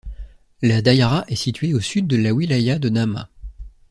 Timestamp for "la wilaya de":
2.17-2.89